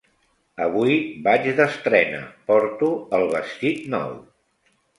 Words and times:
Avui 0.63 0.95
vaig 1.27 1.45
d'estrena, 1.59 2.23
porto 2.49 2.91
el 3.21 3.29
vestit 3.37 3.87
nou. 3.99 4.21